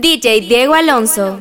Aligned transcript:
DJ 0.00 0.42
Diego 0.42 0.74
Alonso. 0.74 1.40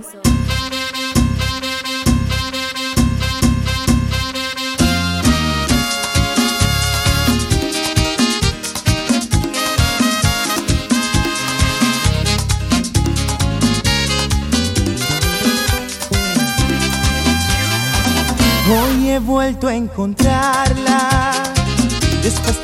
Hoy 18.67 19.09
he 19.11 19.19
vuelto 19.19 19.67
a 19.67 19.75
encontrarla 19.75 21.31
después 22.23 22.57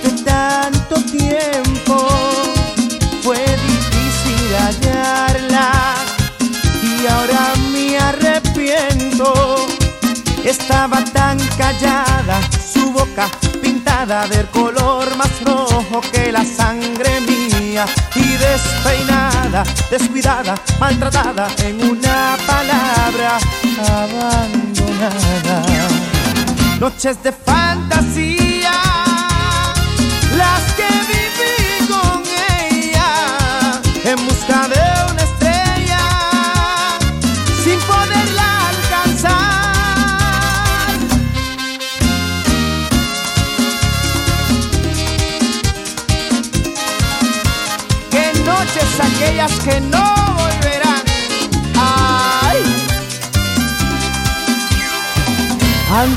del 14.05 14.47
color 14.47 15.15
más 15.15 15.41
rojo 15.45 16.01
que 16.11 16.29
la 16.29 16.43
sangre 16.43 17.21
mía 17.21 17.85
y 18.13 18.35
despeinada, 18.35 19.63
descuidada, 19.89 20.55
maltratada, 20.77 21.47
en 21.59 21.81
una 21.89 22.35
palabra 22.45 23.37
abandonada. 23.79 25.63
Noches 26.81 27.23
de 27.23 27.31
fan 27.31 27.82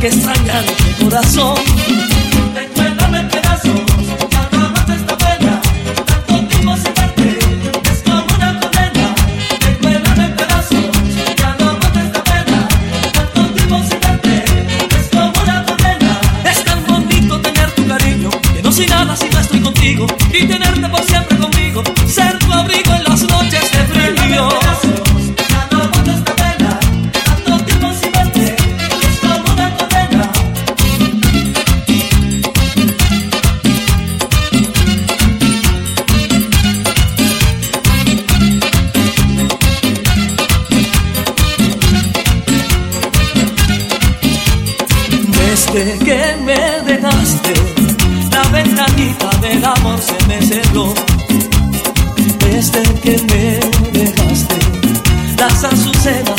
que 0.00 0.10
sangran 0.12 0.64
mi 0.84 1.04
corazón. 1.04 1.75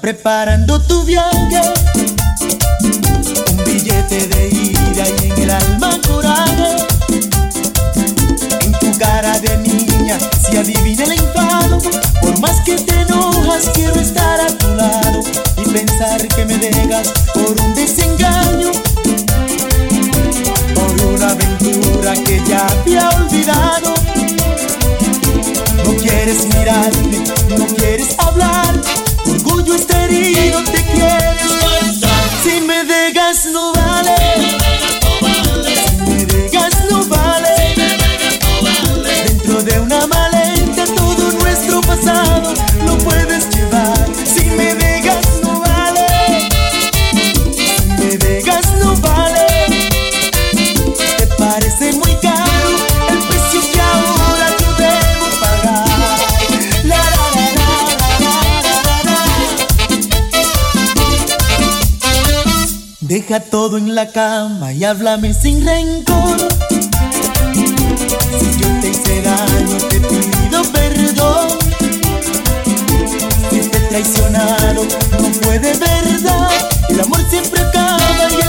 preparando 0.00 0.78
tu 0.80 1.02
viaje. 1.04 1.39
cama 64.06 64.72
y 64.72 64.84
háblame 64.84 65.34
sin 65.34 65.64
rencor. 65.64 66.38
Si 67.52 68.58
yo 68.58 68.68
te 68.80 68.88
hice 68.88 69.22
daño, 69.22 69.76
te 69.88 70.00
pido 70.00 70.62
perdón. 70.72 71.48
Si 73.50 73.58
te 73.68 73.78
he 73.78 73.80
traicionado, 73.88 74.84
no 75.20 75.28
fue 75.42 75.58
de 75.58 75.74
verdad. 75.74 76.50
El 76.88 77.00
amor 77.00 77.20
siempre 77.28 77.60
acaba 77.60 78.28
y 78.30 78.39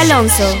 Alonso. 0.00 0.56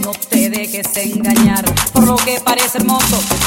No 0.00 0.12
te 0.30 0.48
dejes 0.48 0.86
engañar 0.96 1.64
por 1.92 2.04
lo 2.04 2.16
que 2.16 2.40
parece 2.40 2.78
hermoso 2.78 3.43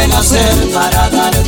renacer. 0.00 0.70
Para 0.72 1.08
darte 1.10 1.47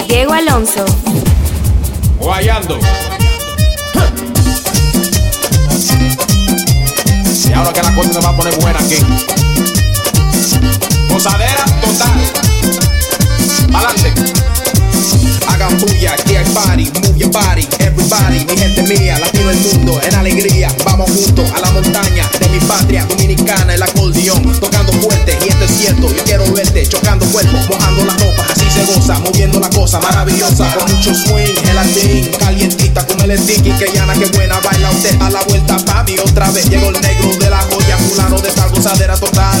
Diego 0.00 0.32
Alonso. 0.32 0.84
Guayando. 2.18 2.78
Y 7.48 7.52
ahora 7.52 7.72
que 7.72 7.82
la 7.82 7.94
cosa 7.94 8.12
se 8.14 8.20
va 8.20 8.30
a 8.30 8.36
poner 8.36 8.58
buena 8.58 8.78
aquí. 8.78 8.96
Posadera 11.08 11.64
total. 11.82 12.10
Adelante. 13.74 14.14
Hagan 15.46 15.78
bulla, 15.78 16.14
aquí 16.14 16.36
party, 16.52 16.90
move 17.00 17.16
your 17.16 17.30
body, 17.30 17.66
everybody, 17.80 18.44
mi 18.44 18.56
gente 18.56 18.82
mía, 18.82 19.18
latino 19.18 19.50
el 19.50 19.58
mundo, 19.58 20.00
en 20.02 20.14
alegría, 20.14 20.68
vamos 20.84 21.10
juntos 21.10 21.50
a 21.52 21.60
la 21.60 21.70
montaña 21.70 22.28
de 22.38 22.48
mi 22.48 22.58
patria 22.60 23.04
dominicana, 23.06 23.74
el 23.74 23.82
acordeón, 23.82 24.42
tocando 24.60 24.92
fuerte, 24.92 25.38
y 25.44 25.48
esto 25.48 25.64
es 25.64 25.70
cierto, 25.70 26.14
yo 26.14 26.24
quiero 26.24 26.44
verte, 26.52 26.86
chocando 26.86 27.26
cuerpos, 27.26 27.68
mojando 27.68 28.04
la 28.04 28.12
ropa, 28.14 28.46
así 28.50 28.66
se 28.70 28.84
goza, 28.84 29.18
moviendo 29.20 29.60
la 29.60 29.70
cosa 29.70 30.00
maravillosa, 30.00 30.74
con 30.74 30.94
mucho 30.94 31.14
swing, 31.14 31.54
el 31.68 31.74
latín, 31.74 32.30
calientita, 32.38 33.06
con 33.06 33.20
el 33.20 33.38
sticky, 33.38 33.72
que 33.72 33.90
llana, 33.92 34.14
que 34.14 34.26
buena, 34.26 34.60
baila 34.60 34.90
usted 34.90 35.20
a 35.20 35.30
la 35.30 35.42
vuelta, 35.44 35.76
papi, 35.78 36.18
otra 36.18 36.50
vez, 36.50 36.68
llegó 36.68 36.90
el 36.90 37.00
negro 37.00 37.34
de 37.38 37.50
la 37.50 37.60
joya, 37.62 37.96
fulano 37.98 38.38
de 38.38 38.48
esta 38.48 38.66
gozadera 38.66 39.16
total. 39.16 39.60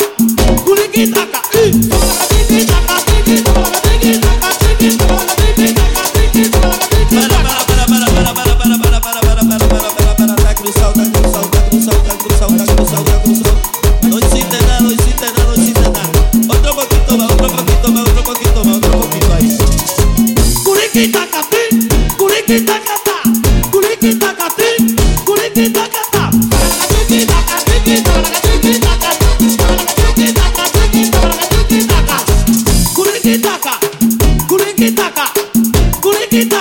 Tiki-taka, 36.31 36.60